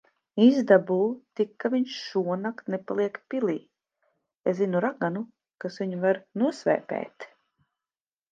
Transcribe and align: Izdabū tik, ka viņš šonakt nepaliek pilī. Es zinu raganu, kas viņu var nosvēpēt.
Izdabū 0.43 0.95
tik, 1.39 1.49
ka 1.63 1.69
viņš 1.73 1.97
šonakt 2.05 2.71
nepaliek 2.75 3.19
pilī. 3.33 3.57
Es 4.51 4.57
zinu 4.61 4.81
raganu, 4.87 5.23
kas 5.65 5.77
viņu 5.83 6.01
var 6.07 6.23
nosvēpēt. 6.45 7.29